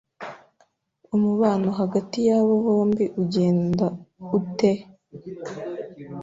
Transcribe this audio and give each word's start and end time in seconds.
Umubano 1.15 1.69
hagati 1.79 2.17
yabo 2.29 2.51
bombi 2.65 3.05
ugenda 3.21 3.85
ute? 4.37 4.71